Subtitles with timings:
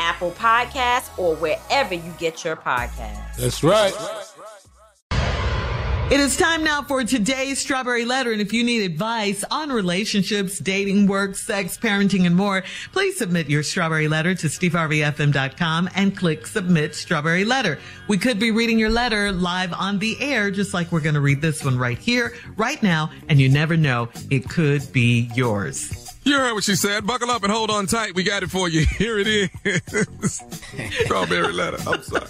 [0.00, 3.36] Apple Podcasts, or wherever you get your podcasts.
[3.36, 3.92] That's right.
[6.10, 8.32] It is time now for today's Strawberry Letter.
[8.32, 13.48] And if you need advice on relationships, dating, work, sex, parenting, and more, please submit
[13.48, 17.78] your Strawberry Letter to steveharveyfm.com and click Submit Strawberry Letter.
[18.08, 21.20] We could be reading your letter live on the air, just like we're going to
[21.20, 23.12] read this one right here, right now.
[23.28, 26.09] And you never know, it could be yours.
[26.22, 27.06] You heard what she said.
[27.06, 28.14] Buckle up and hold on tight.
[28.14, 28.84] We got it for you.
[28.98, 29.26] Here it
[29.64, 30.44] is.
[31.04, 31.78] Strawberry letter.
[31.86, 32.26] I'm sorry.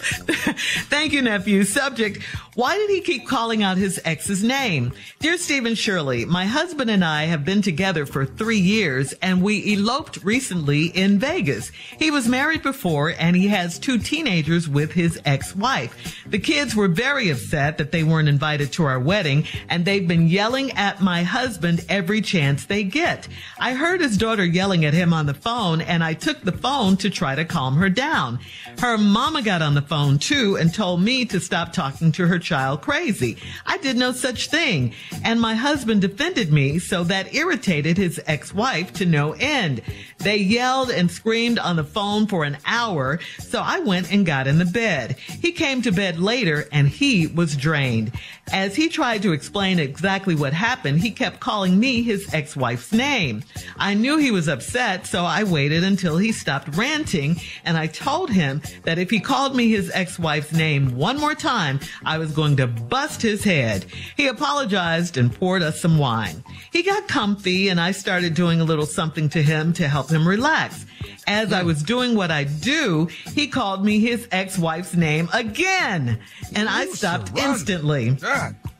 [0.88, 1.64] Thank you, nephew.
[1.64, 2.22] Subject.
[2.54, 4.92] Why did he keep calling out his ex's name?
[5.18, 9.74] Dear Stephen Shirley, my husband and I have been together for three years and we
[9.74, 11.70] eloped recently in Vegas.
[11.70, 16.24] He was married before and he has two teenagers with his ex-wife.
[16.26, 20.28] The kids were very upset that they weren't invited to our wedding and they've been
[20.28, 23.26] yelling at my husband every chance they get.
[23.58, 26.96] I heard his daughter yelling at him on the phone and I took the phone
[26.98, 28.38] to try to calm her down.
[28.78, 32.38] Her mama got on the phone too and told me to stop talking to her
[32.38, 33.38] child crazy.
[33.66, 34.94] I did no such thing.
[35.24, 39.82] And my husband defended me, so that irritated his ex-wife to no end.
[40.20, 44.46] They yelled and screamed on the phone for an hour, so I went and got
[44.46, 45.16] in the bed.
[45.18, 48.12] He came to bed later and he was drained.
[48.52, 53.44] As he tried to explain exactly what happened, he kept calling me his ex-wife's name.
[53.78, 58.28] I knew he was upset, so I waited until he stopped ranting and I told
[58.30, 62.56] him that if he called me his ex-wife's name one more time, I was going
[62.56, 63.86] to bust his head.
[64.16, 66.44] He apologized and poured us some wine.
[66.72, 70.26] He got comfy and I started doing a little something to him to help him
[70.26, 70.86] relax.
[71.26, 76.18] As I was doing what I do, he called me his ex-wife's name again
[76.54, 78.16] and I stopped instantly.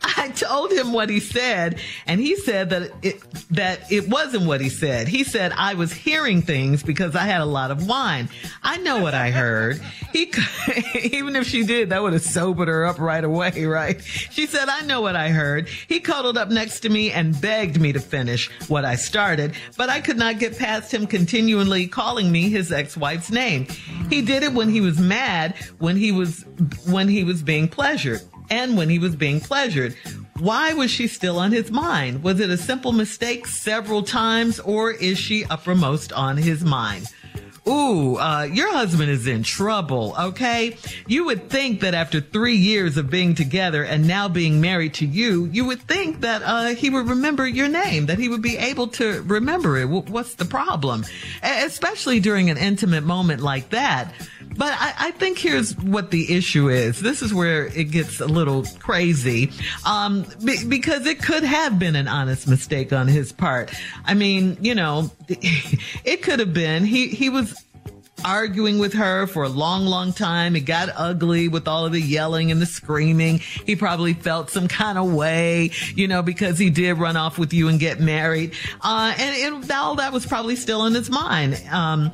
[0.02, 4.60] I told him what he said, and he said that it that it wasn't what
[4.60, 5.08] he said.
[5.08, 8.28] He said I was hearing things because I had a lot of wine.
[8.62, 9.80] I know what I heard.
[10.12, 10.32] He
[11.12, 14.02] even if she did, that would have sobered her up right away, right?
[14.02, 15.68] She said I know what I heard.
[15.68, 19.90] He cuddled up next to me and begged me to finish what I started, but
[19.90, 23.66] I could not get past him continually calling me his ex-wife's name.
[24.08, 26.44] He did it when he was mad, when he was
[26.86, 29.96] when he was being pleasured and when he was being pleasured.
[30.38, 32.22] Why was she still on his mind?
[32.22, 37.06] Was it a simple mistake several times or is she uppermost on his mind?
[37.68, 40.78] Ooh, uh, your husband is in trouble, okay?
[41.06, 45.06] You would think that after three years of being together and now being married to
[45.06, 48.56] you, you would think that, uh, he would remember your name, that he would be
[48.56, 49.84] able to remember it.
[49.84, 51.04] What's the problem?
[51.42, 54.14] Especially during an intimate moment like that.
[54.60, 57.00] But I, I, think here's what the issue is.
[57.00, 59.52] This is where it gets a little crazy,
[59.86, 63.72] um, be, because it could have been an honest mistake on his part.
[64.04, 66.84] I mean, you know, it could have been.
[66.84, 67.54] He he was
[68.22, 70.56] arguing with her for a long, long time.
[70.56, 73.38] It got ugly with all of the yelling and the screaming.
[73.38, 77.52] He probably felt some kind of way, you know, because he did run off with
[77.52, 78.52] you and get married.
[78.80, 81.62] Uh, and, and all that was probably still in his mind.
[81.70, 82.12] Um,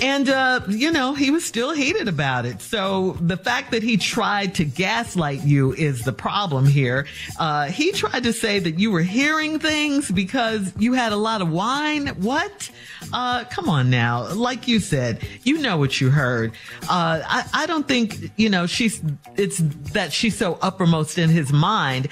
[0.00, 2.60] and, uh, you know, he was still heated about it.
[2.60, 7.06] So the fact that he tried to gaslight you is the problem here.
[7.38, 11.40] Uh, he tried to say that you were hearing things because you had a lot
[11.40, 12.08] of wine.
[12.08, 12.70] What?
[13.12, 14.32] Uh, come on now.
[14.34, 16.52] Like you said, you know what you heard.
[16.82, 19.00] Uh, I, I don't think, you know, she's,
[19.36, 19.58] it's
[19.92, 22.08] that she's so uppermost in his mind.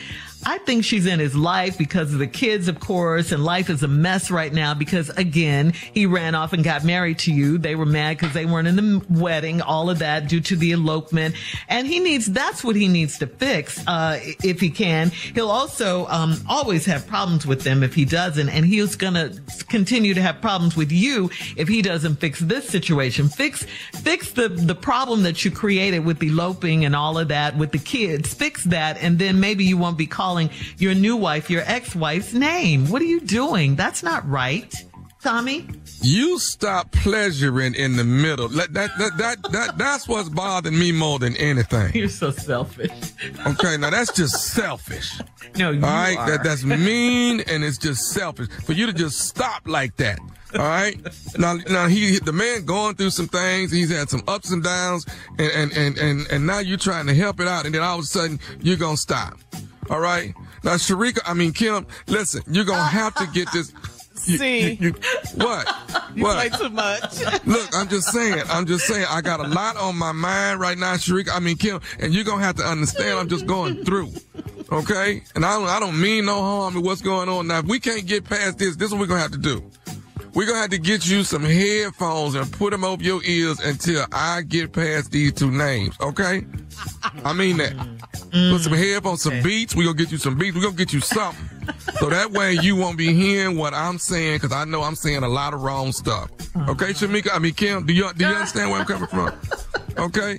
[0.46, 3.82] I think she's in his life because of the kids, of course, and life is
[3.82, 7.58] a mess right now because again, he ran off and got married to you.
[7.58, 10.72] They were mad because they weren't in the wedding, all of that due to the
[10.72, 11.34] elopement.
[11.68, 15.10] And he needs, that's what he needs to fix, uh, if he can.
[15.10, 18.48] He'll also, um, always have problems with them if he doesn't.
[18.48, 23.28] And he's to continue to have problems with you if he doesn't fix this situation.
[23.28, 23.64] Fix,
[24.02, 27.78] fix the, the problem that you created with eloping and all of that with the
[27.78, 28.32] kids.
[28.32, 28.98] Fix that.
[28.98, 32.90] And then maybe you won't be calling calling your new wife your ex-wife's name.
[32.90, 33.76] What are you doing?
[33.76, 34.74] That's not right.
[35.22, 35.66] Tommy?
[36.02, 38.48] You stop pleasuring in the middle.
[38.48, 41.94] That, that, that, that, that, that's what's bothering me more than anything.
[41.94, 42.90] You're so selfish.
[43.46, 45.18] Okay, now that's just selfish.
[45.56, 46.30] No, you All right, are.
[46.30, 50.18] that, that's mean and it's just selfish for you to just stop like that.
[50.54, 50.96] All right.
[51.38, 53.72] Now, now he, the man going through some things.
[53.72, 55.06] He's had some ups and downs
[55.38, 57.64] and, and, and, and, and now you're trying to help it out.
[57.66, 59.38] And then all of a sudden you're going to stop.
[59.90, 60.34] All right.
[60.62, 63.72] Now, Sharika, I mean, Kim, listen, you're going to have to get this.
[64.26, 64.72] You, See?
[64.74, 64.94] you- you-
[65.36, 65.66] what?
[66.14, 66.48] You what?
[66.48, 67.20] play too much.
[67.44, 68.40] Look, I'm just saying.
[68.48, 69.04] I'm just saying.
[69.10, 71.30] I got a lot on my mind right now, Sharika.
[71.34, 73.18] I mean, Kim, and you're gonna have to understand.
[73.18, 74.12] I'm just going through.
[74.70, 75.68] Okay, and I don't.
[75.68, 77.48] I don't mean no harm to what's going on.
[77.48, 79.68] Now, if we can't get past this, this is what we're gonna have to do.
[80.34, 84.06] We're gonna have to get you some headphones and put them over your ears until
[84.12, 85.96] I get past these two names.
[86.00, 86.46] Okay?
[87.24, 87.74] I mean that.
[88.34, 89.76] Put some headphones, some beats.
[89.76, 90.56] We're gonna get you some beats.
[90.56, 91.48] We're gonna get you something.
[91.98, 95.22] So that way you won't be hearing what I'm saying, because I know I'm saying
[95.22, 96.28] a lot of wrong stuff.
[96.68, 97.30] Okay, Shamika?
[97.32, 99.32] I mean, Kim, do you do you understand where I'm coming from?
[99.96, 100.38] Okay?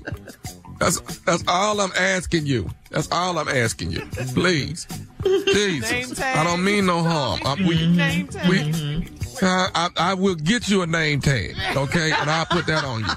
[0.80, 2.70] That's that's all I'm asking you.
[2.92, 4.02] That's all I'm asking you.
[4.34, 4.86] Please.
[5.24, 6.20] Jesus.
[6.20, 6.38] Name.
[6.38, 7.40] I don't mean no harm.
[7.46, 8.50] I, we, Name tag.
[8.50, 9.08] we,
[9.42, 13.02] uh, I, I will get you a name tag, okay, and I'll put that on
[13.02, 13.08] you.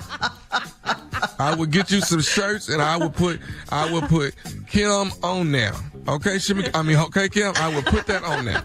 [1.38, 3.40] I will get you some shirts, and I will put
[3.70, 4.34] I will put
[4.70, 5.72] Kim on there,
[6.06, 6.64] okay, Shimmy.
[6.74, 7.52] I mean, okay, Kim.
[7.56, 8.62] I will put that on there.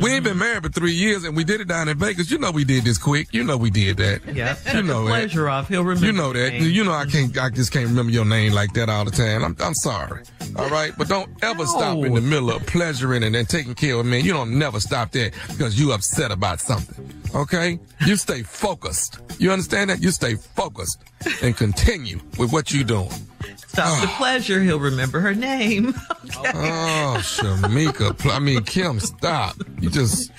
[0.00, 2.30] We ain't been married for three years, and we did it down in Vegas.
[2.30, 3.32] You know we did this quick.
[3.32, 4.20] You know we did that.
[4.34, 4.56] Yeah.
[4.72, 5.10] You know that.
[5.10, 5.68] Pleasure off.
[5.68, 6.06] He'll remember.
[6.06, 6.54] You know that.
[6.54, 7.36] You know I can't.
[7.36, 9.44] I just can't remember your name like that all the time.
[9.44, 9.56] I'm.
[9.60, 10.22] I'm sorry.
[10.56, 13.94] All right, but don't ever stop in the middle of pleasuring and then taking care
[13.94, 14.24] of a man.
[14.24, 17.04] You don't never stop that because you upset about something.
[17.34, 19.20] Okay, you stay focused.
[19.38, 20.02] You understand that?
[20.02, 20.98] You stay focused
[21.42, 23.10] and continue with what you're doing.
[23.56, 24.14] Stop the ah.
[24.16, 24.60] pleasure.
[24.60, 25.94] He'll remember her name.
[26.38, 26.52] Okay.
[26.54, 28.30] Oh, Shamika.
[28.30, 29.56] I mean, Kim, stop.
[29.80, 30.30] You just,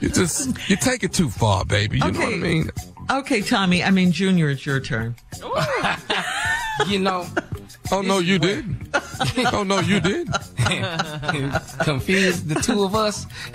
[0.00, 1.98] you just, you take it too far, baby.
[1.98, 2.70] You know what I mean?
[3.10, 3.82] okay, Tommy.
[3.84, 5.14] I mean, Junior, it's your turn.
[6.88, 7.26] You know,
[7.92, 8.64] Oh, oh no, you did.
[9.52, 10.28] Oh no, you did.
[11.80, 13.26] Confused the two of us.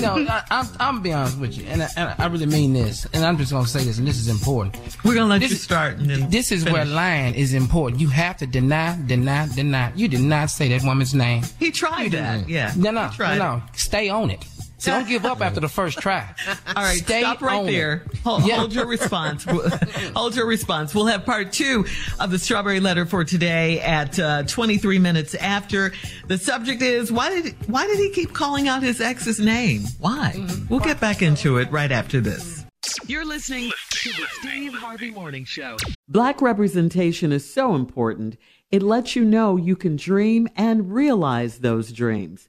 [0.00, 3.06] no, I, I'm, I'm be honest with you, and I, and I really mean this,
[3.12, 4.76] and I'm just gonna say this, and this is important.
[5.04, 5.98] We're gonna let This you start.
[5.98, 8.00] And then This is where lying is important.
[8.00, 9.92] You have to deny, deny, deny.
[9.94, 11.42] You did not say that woman's name.
[11.58, 12.48] he tried that.
[12.48, 12.72] Yeah.
[12.76, 13.62] No, no, He tried no, no.
[13.74, 14.44] Stay on it.
[14.86, 16.32] So don't give up after the first try.
[16.68, 18.04] All right, Stay stop right on there.
[18.22, 18.56] Hold, Yeah.
[18.56, 19.44] hold your response.
[20.14, 20.94] hold your response.
[20.94, 21.84] We'll have part two
[22.20, 25.92] of the strawberry letter for today at uh, 23 minutes after.
[26.28, 29.82] The subject is why did why did he keep calling out his ex's name?
[29.98, 30.34] Why?
[30.36, 30.68] Mm-hmm.
[30.68, 32.64] We'll get back into it right after this.
[33.06, 35.76] You're listening to the Steve Harvey Morning Show.
[36.08, 38.36] Black representation is so important.
[38.70, 42.48] It lets you know you can dream and realize those dreams.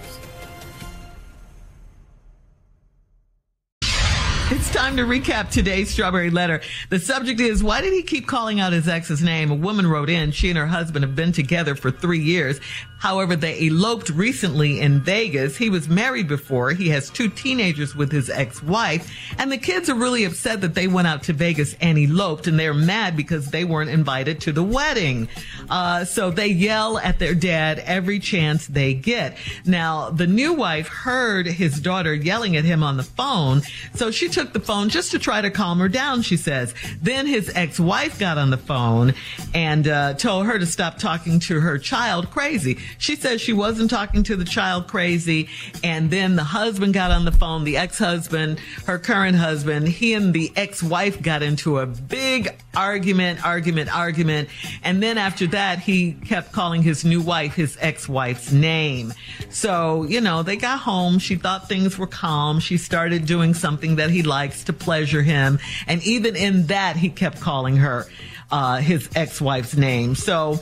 [4.53, 6.59] It's time to recap today's Strawberry Letter.
[6.89, 9.49] The subject is why did he keep calling out his ex's name?
[9.49, 10.31] A woman wrote in.
[10.31, 12.59] She and her husband have been together for three years.
[13.01, 15.57] However, they eloped recently in Vegas.
[15.57, 16.71] He was married before.
[16.71, 20.87] He has two teenagers with his ex-wife, and the kids are really upset that they
[20.87, 24.63] went out to Vegas and eloped, and they're mad because they weren't invited to the
[24.63, 25.27] wedding.
[25.67, 29.35] Uh, so they yell at their dad every chance they get.
[29.65, 33.63] Now, the new wife heard his daughter yelling at him on the phone,
[33.95, 36.21] so she took the phone just to try to calm her down.
[36.21, 36.75] She says.
[37.01, 39.15] Then his ex-wife got on the phone
[39.55, 42.77] and uh, told her to stop talking to her child crazy.
[42.97, 45.49] She says she wasn't talking to the child crazy.
[45.83, 50.33] And then the husband got on the phone, the ex-husband, her current husband, he and
[50.33, 54.49] the ex-wife got into a big argument, argument, argument.
[54.83, 59.13] And then after that, he kept calling his new wife his ex-wife's name.
[59.49, 61.19] So, you know, they got home.
[61.19, 62.59] She thought things were calm.
[62.59, 65.59] She started doing something that he likes to pleasure him.
[65.87, 68.07] And even in that, he kept calling her,
[68.51, 70.15] uh, his ex-wife's name.
[70.15, 70.59] So,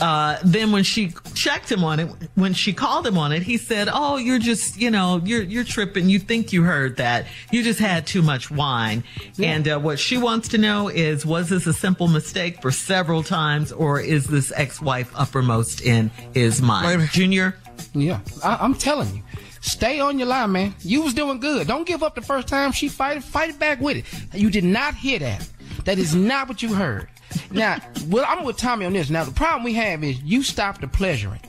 [0.00, 3.56] uh, then when she checked him on it, when she called him on it, he
[3.56, 6.08] said, "Oh, you're just, you know, you're you're tripping.
[6.08, 7.26] You think you heard that?
[7.50, 9.04] You just had too much wine."
[9.36, 9.52] Yeah.
[9.52, 13.22] And uh, what she wants to know is, was this a simple mistake for several
[13.22, 17.08] times, or is this ex-wife uppermost in his mind?
[17.10, 17.56] Junior,
[17.94, 19.22] yeah, I, am telling you.
[19.60, 20.74] Stay on your line, man.
[20.80, 21.68] You was doing good.
[21.68, 24.38] Don't give up the first time she fight fight it back with it.
[24.38, 25.48] You did not hear that.
[25.84, 27.08] That is not what you heard.
[27.50, 29.10] Now, well, I'm with Tommy on this.
[29.10, 31.40] Now, the problem we have is you stop the pleasuring.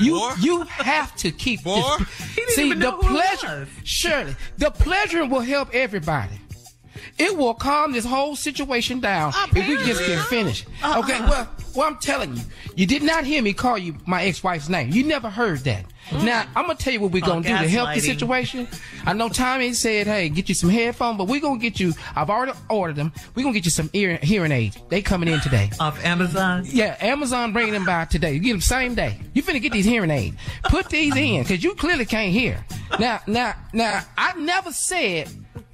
[0.00, 1.82] You you have to keep Boy.
[1.98, 2.54] this.
[2.54, 3.60] See even the who pleasure.
[3.60, 3.68] was.
[3.84, 6.38] Shirley, the pleasure will help everybody.
[7.18, 10.64] It will calm this whole situation down if we just can finish.
[10.82, 11.00] Uh-uh.
[11.00, 12.42] Okay, well, well, I'm telling you,
[12.76, 14.90] you did not hear me call you my ex-wife's name.
[14.90, 15.84] You never heard that.
[16.10, 16.24] Mm.
[16.24, 18.66] Now, I'm gonna tell you what we're Oh, gonna do to help the situation.
[19.06, 21.94] I know Tommy said, "Hey, get you some headphones," but we're gonna get you.
[22.16, 23.12] I've already ordered them.
[23.34, 24.76] We're gonna get you some ear, hearing aids.
[24.88, 25.70] They coming in today.
[25.78, 26.64] Off Amazon?
[26.66, 28.32] Yeah, Amazon bringing them by today.
[28.34, 29.18] You get them same day.
[29.32, 30.36] You finna get these hearing aids.
[30.64, 32.64] Put these in, cause you clearly can't hear.
[32.98, 35.28] Now, now, now, I never said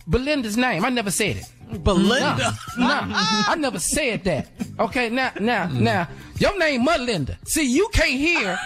[0.06, 0.84] Belinda's name.
[0.84, 1.50] I never said it.
[1.68, 2.54] Belinda?
[2.78, 4.48] No, no, I never said that.
[4.78, 5.80] Okay, now, now, mm.
[5.80, 6.08] now,
[6.38, 7.38] your name Melinda.
[7.44, 8.58] See, you can't hear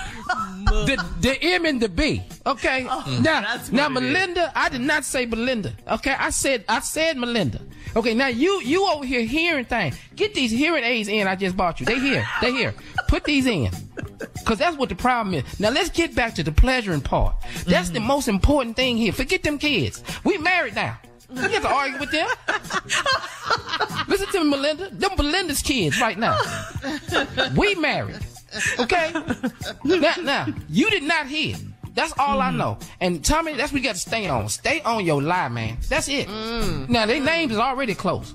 [0.67, 2.23] the the M and the B.
[2.47, 3.41] Okay, oh, now,
[3.71, 4.13] now, what it is.
[4.13, 5.73] Melinda, I did not say Belinda.
[5.89, 7.61] Okay, I said I said Melinda.
[7.95, 9.99] Okay, now you you over here hearing things.
[10.17, 11.27] Get these hearing aids in.
[11.27, 11.87] I just bought you.
[11.87, 12.27] They here.
[12.41, 12.75] They here.
[13.09, 13.71] Put these in.
[14.45, 15.61] Cause that's what the problem is.
[15.61, 17.35] Now let's get back to the pleasuring part.
[17.67, 18.07] That's the mm.
[18.07, 19.13] most important thing here.
[19.13, 20.03] Forget them kids.
[20.25, 20.99] We married now.
[21.35, 22.29] You have to argue with them.
[24.09, 24.91] Listen to me, Melinda.
[24.91, 26.39] Them Melinda's kids right now.
[27.57, 28.19] We married.
[28.79, 29.13] Okay?
[29.85, 31.57] Now, now, you did not hear.
[31.95, 32.57] That's all I mm.
[32.57, 32.79] know.
[33.01, 34.49] And Tommy, that's what you got to stay on.
[34.49, 35.77] Stay on your lie, man.
[35.89, 36.27] That's it.
[36.29, 36.89] Mm.
[36.89, 38.33] Now, their names is already close.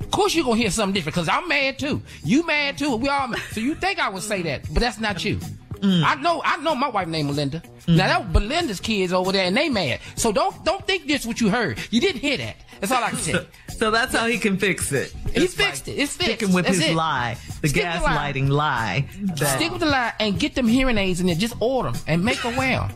[0.00, 2.02] Of course you're going to hear something different because I'm mad too.
[2.24, 2.96] You mad too.
[2.96, 3.40] We all mad.
[3.52, 5.38] So you think I would say that, but that's not you.
[5.80, 6.04] Mm.
[6.04, 7.62] I know I know my wife named Melinda.
[7.86, 7.96] Mm.
[7.96, 10.00] Now that was Belinda's kids over there and they mad.
[10.16, 11.78] So don't don't think this what you heard.
[11.90, 12.56] You didn't hear that.
[12.80, 13.46] That's all I can say.
[13.78, 15.12] So that's how he can fix it.
[15.34, 15.92] He fixed it.
[15.92, 16.34] It's fixed.
[16.36, 16.94] Sticking with That's his it.
[16.94, 18.32] lie, the Stick with the lie.
[18.32, 19.08] gaslighting lie.
[19.36, 21.34] that- Stick with the lie and get them hearing aids in there.
[21.36, 22.90] Just order them and make her wear 'em.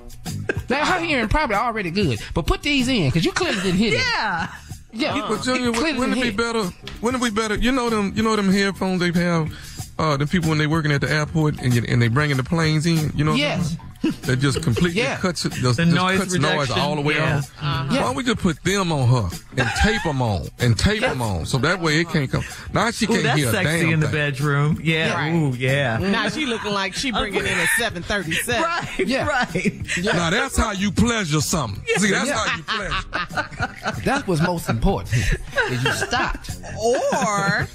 [0.68, 3.94] Now her hearing probably already good, but put these in because you clearly didn't hear
[3.94, 4.00] it.
[4.00, 4.48] yeah.
[4.96, 6.70] Yeah, But Junior, you wou- wouldn't it be didn't better?
[7.02, 7.56] Wouldn't it be better?
[7.56, 8.12] You know them.
[8.14, 9.50] You know them headphones they have.
[9.98, 12.42] Uh, the people when they working at the airport and, you, and they bringing the
[12.44, 13.12] planes in.
[13.14, 13.30] You know.
[13.32, 13.76] what Yes.
[13.76, 13.90] talking?
[14.22, 15.16] That just completely Yeah.
[15.16, 15.52] cuts it.
[15.54, 17.38] Just, The just noise cuts noise all the way yeah.
[17.38, 17.50] off.
[17.62, 17.86] Yeah.
[17.88, 21.22] Why don't we just put them on her and tape them on and tape them
[21.22, 22.44] on so that way it can't come.
[22.74, 24.14] Now she can't that's hear a sexy damn in the thing.
[24.14, 24.78] bedroom.
[24.82, 25.14] Yeah.
[25.14, 25.32] Right.
[25.32, 25.96] Ooh, yeah.
[25.96, 28.62] Now she looking like she bringing in a 737.
[28.62, 29.08] Right.
[29.08, 29.26] Yeah.
[29.26, 29.82] Right.
[30.04, 31.82] Now that's how you pleasure something.
[31.96, 32.36] See, that's Yeah.
[32.36, 34.00] how you pleasure.
[34.04, 35.14] That's what's most important.
[35.14, 35.38] here,
[35.70, 36.50] Is you stopped.
[36.78, 37.66] Or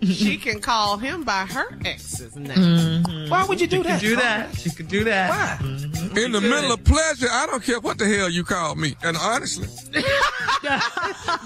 [0.02, 2.56] she can call him by her ex's name.
[2.56, 3.30] Mm-hmm.
[3.30, 4.00] Why would you do She that?
[4.00, 4.54] could do that.
[4.56, 5.30] She could do that.
[5.30, 5.66] Why?
[5.66, 6.16] Mm-hmm.
[6.18, 8.94] In the middle of pleasure, I don't care what the hell you call me.
[9.02, 9.66] And honestly,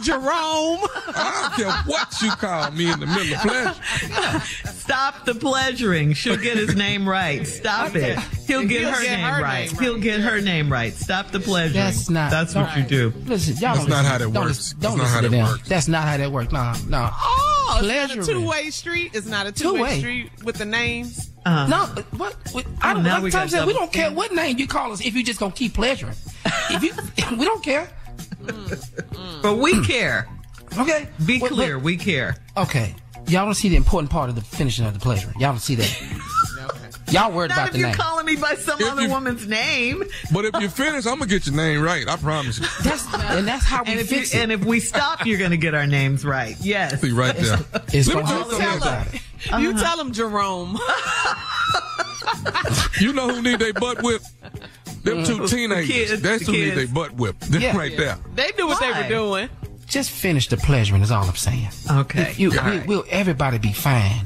[0.02, 0.78] Jerome.
[1.14, 4.40] I don't care what you call me in the middle of pleasure.
[4.72, 6.12] Stop the pleasuring.
[6.12, 7.46] She'll get his name right.
[7.46, 8.18] Stop it.
[8.46, 9.72] He'll get He'll her get name her right.
[9.72, 10.92] name He'll get her name right.
[10.94, 11.74] Stop the pleasuring.
[11.74, 13.12] That's not- That's what you do.
[13.26, 14.46] Listen, y'all That's don't not listen- how that don't works.
[14.48, 15.46] listen- That's Don't how listen to that them.
[15.46, 15.68] works.
[15.68, 16.52] That's not how that works.
[16.52, 17.10] No, no.
[17.12, 19.10] Oh, it's not a two-way street.
[19.14, 19.98] It's not a two-way, Two-way.
[19.98, 21.30] street with the names.
[21.44, 22.34] Uh, No, what?
[22.52, 23.02] what I don't.
[23.02, 25.24] now like we Tom said, we don't care what name you call us if you
[25.24, 26.14] just gonna keep pleasuring.
[26.70, 26.92] if you,
[27.36, 27.88] we don't care.
[29.42, 30.28] but we care.
[30.78, 31.06] Okay.
[31.26, 31.78] Be But- clear.
[31.78, 32.36] we care.
[32.56, 32.94] okay.
[33.28, 35.30] Y'all don't see the important part of the finishing of the pleasure.
[35.38, 36.02] Y'all don't see that.
[37.12, 40.02] Y'all worried Not about if you're calling me by some If other you- woman's name.
[40.32, 42.08] But if you finish, I'm gonna get your name right.
[42.08, 42.66] I promise you.
[42.82, 44.38] That's and that's how we And if, you, fix it.
[44.38, 46.56] and if we stop, you're going to get our names right.
[46.60, 47.00] Yes.
[47.00, 47.58] See right there.
[47.92, 48.78] it's Let me gonna tell be you uh-huh.
[48.78, 49.20] Tell something.
[49.50, 49.60] her.
[49.60, 50.78] You tell him Jerome.
[53.00, 54.26] You know who need their butt whipped?
[55.04, 55.86] Them two The teenagers.
[55.88, 56.76] kids, That's the who need kids.
[56.76, 57.50] their butt whipped.
[57.50, 57.76] Them Yeah.
[57.76, 58.16] right there.
[58.34, 59.48] They knew what they were doing.
[59.86, 61.02] just finish the pleasuring.
[61.02, 61.68] Is all I'm saying.
[61.90, 62.32] Okay.
[62.36, 62.86] You, All we, right.
[62.86, 64.24] will everybody be fine.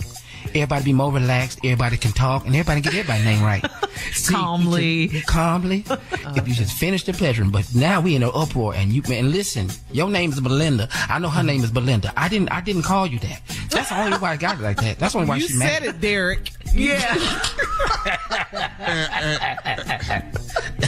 [0.56, 1.58] Everybody be more relaxed.
[1.64, 3.64] Everybody can talk, and everybody get everybody's name right.
[4.12, 5.08] See, Calmly.
[5.08, 5.84] just- calmly.
[5.88, 9.30] if you just finish the pleasuring, but now we in an uproar, and you man,
[9.32, 9.68] listen.
[9.92, 10.88] Your name is Belinda.
[11.08, 12.12] I know her name is Belinda.
[12.16, 12.50] I didn't.
[12.50, 13.40] I didn't call you that.
[13.70, 14.98] That's the only why I got it like that.
[14.98, 15.94] That's the only why You she said mad.
[15.94, 16.50] it, Derek.
[16.74, 17.14] Yeah.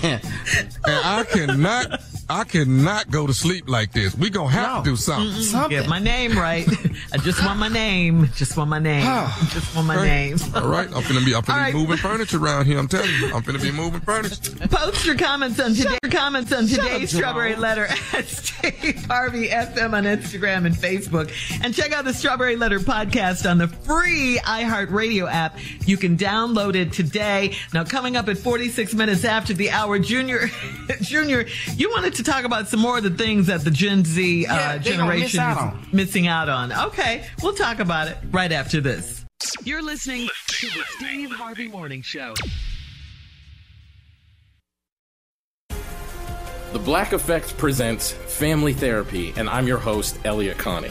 [0.00, 0.20] And
[0.86, 4.14] I cannot, I cannot go to sleep like this.
[4.14, 4.82] We gonna have No.
[4.84, 5.42] to do something.
[5.42, 5.70] Something.
[5.70, 6.66] Get my name right.
[7.12, 8.30] I just want my name.
[8.36, 9.02] Just want my name.
[9.50, 10.36] just want my name.
[10.54, 11.74] All right, I'm gonna be, I'm gonna be right.
[11.74, 12.78] moving furniture around here.
[12.78, 14.52] I'm telling you, I'm gonna be moving furniture.
[14.68, 20.04] Post your comments on today's comments on today's Strawberry Letter at Steve Harvey FM on
[20.04, 25.58] Instagram and Facebook, and check out the Strawberry Letter podcast on the free iHeartRadio app.
[25.86, 27.27] You can download it today.
[27.74, 30.48] Now, coming up at 46 minutes after the hour, Junior,
[31.02, 34.46] Junior, you wanted to talk about some more of the things that the Gen Z
[34.46, 35.88] uh, Yeah, they gonna miss generation out is on.
[35.92, 36.72] missing out on.
[36.72, 39.24] Okay, we'll talk about it right after this.
[39.64, 42.34] You're listening to the Steve Harvey Morning Show.
[46.72, 50.90] The Black Effect presents Family Therapy, and I'm your host, Elliott Connie.